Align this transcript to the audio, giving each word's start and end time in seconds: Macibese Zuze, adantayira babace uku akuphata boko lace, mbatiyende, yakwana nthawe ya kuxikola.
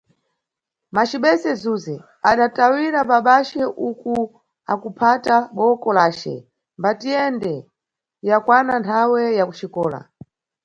Macibese 0.95 1.51
Zuze, 1.61 1.95
adantayira 2.29 2.99
babace 3.09 3.61
uku 3.87 4.13
akuphata 4.73 5.35
boko 5.55 5.89
lace, 5.97 6.35
mbatiyende, 6.79 7.53
yakwana 8.29 8.73
nthawe 8.83 9.21
ya 9.37 9.43
kuxikola. 9.47 9.99